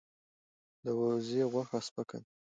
د 0.83 0.85
وزې 0.99 1.41
غوښه 1.51 1.79
سپکه 1.87 2.17
ده. 2.21 2.29